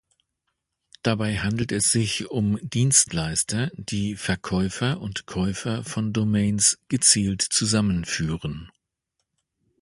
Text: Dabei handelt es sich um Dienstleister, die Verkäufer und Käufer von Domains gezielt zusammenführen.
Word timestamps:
Dabei 1.03 1.37
handelt 1.37 1.71
es 1.71 1.91
sich 1.91 2.31
um 2.31 2.57
Dienstleister, 2.67 3.69
die 3.75 4.15
Verkäufer 4.15 4.99
und 4.99 5.27
Käufer 5.27 5.83
von 5.83 6.11
Domains 6.11 6.79
gezielt 6.89 7.43
zusammenführen. 7.43 8.71